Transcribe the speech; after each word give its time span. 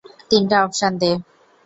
তিনটা 0.29 0.57
অপশন 0.65 0.91
দে। 1.01 1.11